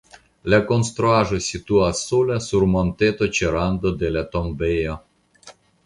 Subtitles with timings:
[0.53, 4.99] La konstruaĵo situas sola sur monteto ĉe rando de la tombejo.